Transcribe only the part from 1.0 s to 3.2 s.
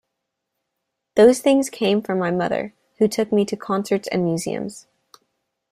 Those things came from my mother, who